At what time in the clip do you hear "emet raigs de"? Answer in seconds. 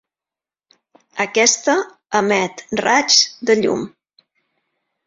2.21-3.61